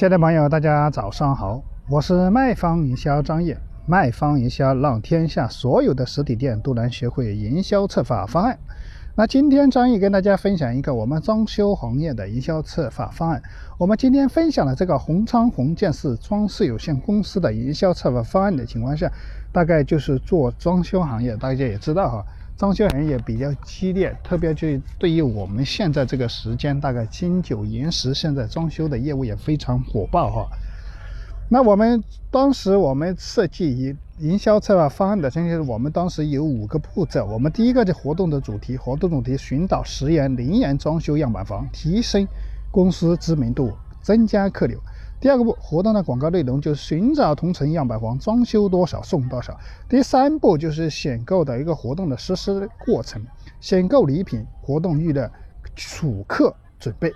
[0.00, 3.54] 亲爱的朋友，大家早上好，我是卖方营销张烨。
[3.84, 8.58] 卖方营销让天下所有的实体店都能学会营销策划方案。
[9.14, 13.42] 那今天张毅跟大家分享一个我们装修行业的营销策划方案。
[13.76, 19.12] 我们今天分享的这个宏昌宏建式装饰有限公司的营销策划方案的情况下，
[19.52, 22.24] 大概就是做装修行业，大家也知道哈。
[22.60, 24.68] 装修行业比较激烈，特别就
[24.98, 30.46] 对于我们现在这个时间，大概金九银十，现在装修的业务也非常火爆哈。
[31.48, 37.24] 那我们当时我们设计营营销策划方案的，就是我们当时有五个步骤。
[37.24, 42.28] 我们第一个就活动的主题，活动主题寻找十元零元装修样板房，提升
[42.70, 44.78] 公司知名度，增加客流。
[45.20, 49.54] 第二个步，活动的广告内容就是寻找同城样板房，装修多少送多少。
[49.86, 53.22] 第三步就是选购的一个活动的实施过程，
[53.60, 55.30] 选购礼品、活动预热、
[55.76, 57.12] 储客准备。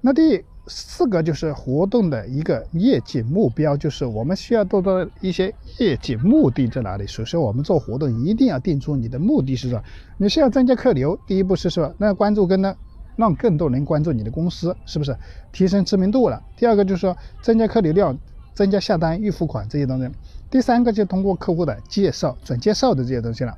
[0.00, 7.04] 那第四个就是活动的一个业绩目标，就是我们需要做到一些业绩目的在哪里？
[7.04, 9.82] 首先，我们做活动一定要定出你的目的是什么？
[10.18, 12.76] 你是要增加客流，第一步是说那关注跟呢？
[13.20, 15.14] 让更多人关注你的公司，是不是
[15.52, 16.42] 提升知名度了？
[16.56, 18.18] 第二个就是说增加客流量，
[18.54, 20.10] 增加下单、预付款这些东西。
[20.50, 23.56] 第三个就通过客户的介绍、转介绍的这些东西了。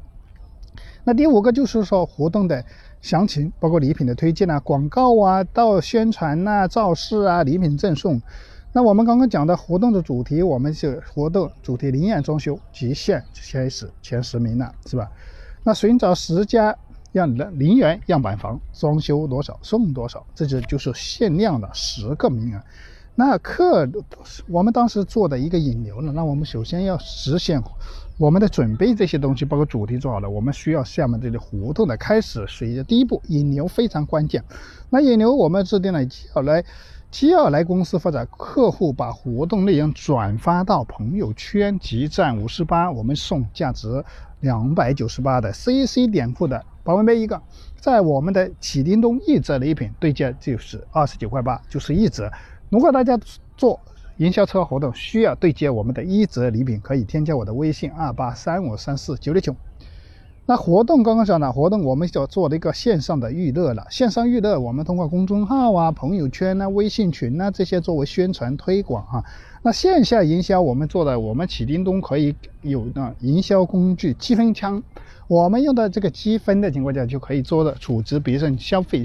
[1.05, 2.62] 那第五个就是说活动的
[3.00, 8.20] 详情，包括礼品的推荐啊、广告啊、到宣传呐、造势啊、礼品赠送。
[8.72, 15.10] 那我们刚刚讲的活动的主题，我们是活动主题零元装修，极限开始前十名了，是吧？
[15.62, 16.77] 那寻找十家。
[17.12, 22.62] 样的零元样板房装修多少送多少，这就就是限量的十个名额。
[23.14, 23.86] 那客
[24.48, 27.62] 我们当时做的一个引流呢，那我们首先要实现
[28.16, 34.42] 我们的准备这些东西，包括主题做好了，我们需要下面这个活动的开始，所以第一步引流非常关键。
[34.88, 36.00] 那引流我们制定了
[36.34, 36.64] 要来
[37.10, 44.02] 既要来公司发展，客户把活动内容转发到朋友圈，集赞五十八，我们送价值
[44.42, 46.62] 两百九十八的 CC 点库的。
[46.84, 47.40] 保温杯一个，
[47.78, 52.28] 在我们的启叮咚一折礼品对接就是二十九块八，就是一折。
[52.68, 53.17] 如果大家
[53.56, 53.78] 做
[54.17, 59.55] 营销策划活动需要对接我们的一折礼品，可以添加我的微信二八三五三四九六九。
[60.45, 63.86] 那活动刚刚讲了，活动我们就做了一个线上的预热了。
[63.91, 69.25] 线上预热，我们通过公众号啊、朋友圈啊、微信群啊这些作为宣传推广哈。
[69.63, 74.83] 那线下营销我们做的，我们启叮咚可以有的营销工具积分枪。
[75.29, 79.05] 我们用的这个积分的情况下，就可以做的储值，比如说你消费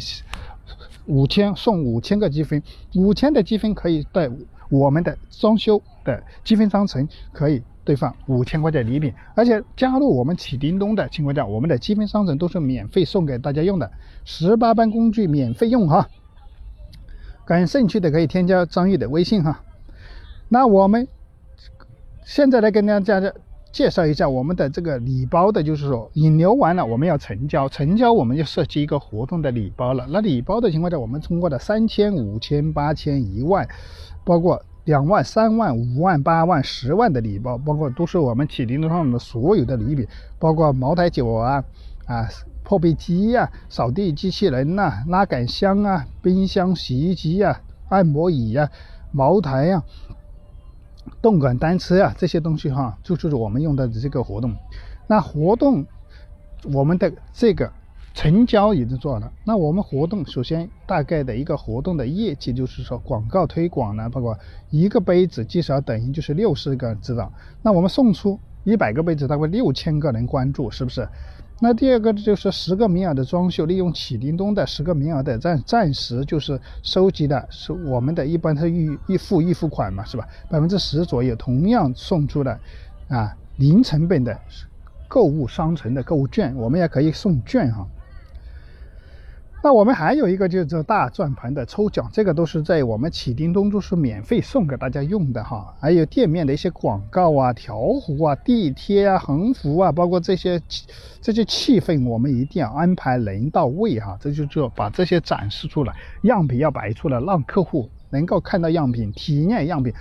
[1.06, 2.62] 五千送五千个积分，
[2.96, 4.30] 五千的积分可以在
[4.70, 13.90] 我们的装修的积分商城可以兑换五千块钱礼品，而且加入我们启叮咚的情况下，我们的积分商城都是免费送给大家用的，
[14.26, 16.10] 十八般工具免费用哈。
[17.46, 19.64] 感兴趣的可以添加张玉的微信哈。
[20.50, 21.08] 那我们
[22.26, 23.34] 现在来跟大家
[23.72, 30.06] 介绍一下我们的这个礼包的，就是说引流完了，我们要成交，成交我们就设计一个活动的礼包了。
[30.10, 33.66] 那礼包的情况下，我们通过的三千、五千、八千、一万，
[34.26, 40.08] 包括两万、三万、五万、八万、十万的礼包，包括都是我们启灵上的所有的礼品，
[40.40, 41.62] 包括茅台酒啊、
[42.06, 42.26] 啊
[42.64, 47.60] 破壁机呀、扫地机器人呐、拉杆箱啊、冰箱、洗衣机呀、
[47.90, 48.70] 按摩椅呀、
[49.12, 49.84] 茅台呀。
[51.22, 54.56] 动感单车啊，这些东西哈，就就是我们用的这个活动。
[55.08, 55.86] 那活动，
[56.74, 57.72] 我们的这个
[58.18, 59.32] 成交已经做了。
[59.44, 64.36] 那我们活动首先大概的一个活动的业绩，就是说广告推广呢，包括
[64.72, 67.32] 一个杯子至少等于就是六十个知道。
[67.62, 71.08] 那我们送出一百个杯子，大概六千个人关注，是不是？
[71.60, 80.28] 那第二个就是十个名额的装修，利用启叮咚的十个名额的暂暂时就是收集的是我们的一般是预预付预付款嘛，是吧？
[80.50, 82.60] 百分之十左右，同样送出了
[83.10, 84.36] 啊零成本的
[85.08, 87.88] 购物商城的购物券，我们也可以送券哈。
[89.64, 95.76] 那我们还有一个就是大转盘的抽奖，这个都是在我们启叮咚都是免费送给大家用的哈。
[95.80, 97.76] 还有店面的一些广告啊、条
[98.06, 100.62] 幅啊、地贴啊、横幅啊，包括这些
[101.20, 104.18] 这些气氛，我们一定要安排人到位哈。
[104.22, 109.92] 这就是把这些展示出来，样品要摆出来，让客户能够看到样品、体验样品。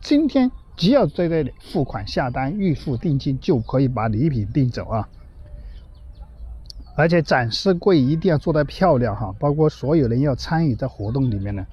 [0.00, 5.08] 今天只要在这里付款下单、预付定金，就可以把礼品订走啊。
[6.98, 11.64] 而且展示柜一定要做得漂亮哈，包括所有人要参与在活动里面呢。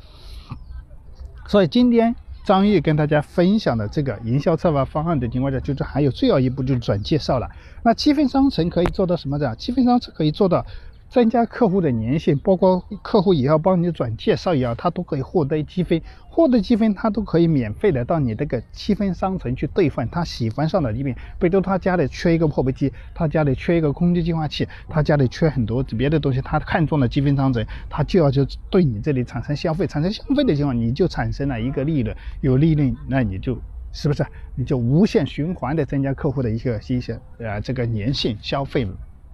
[1.47, 7.49] 所以今天张玉跟大家分享的这个营销策划方案的情况下，就是还有最后一步就是转介绍了。
[7.81, 9.55] 那积分商城可以做到什么的？
[9.55, 10.63] 积分商城可以做到
[11.09, 21.15] 增加客户的粘性，包括客户也要帮你转介绍也好，他都可以获得积分，获得积分他都可以免费的到你这个积分商城去兑换他喜欢上的礼品。
[21.39, 33.57] 比如他家里缺一个破壁机，他家里缺一个空气净化器，他家里缺很多别的东西，他看中了积分商城，他就要就对你这里产生消费，产生消费的情况，你就产生了一个利润，有利润，那你就
[33.93, 34.25] 是不是
[34.55, 38.85] 你就无限循环的增加客户的一个一些呃这个粘性消费。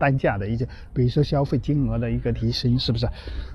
[0.02, 3.08] 单价的一些，比如说消费金额的一个提升，是不是？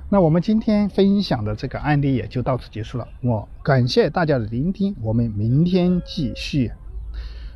[0.08, 3.08] 那我们今天分享的这个案例也就到此结束了。
[3.20, 6.70] 我感谢大家的聆听，我们明天继续。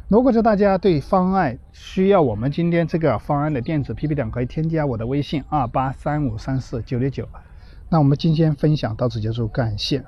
[0.08, 7.28] 如果是大家对方案需要我们今天这个方案的电子 PPT，可以添加我的微信二八三五三四九六九。
[7.88, 10.02] 那我们今天分享到此结束，感谢。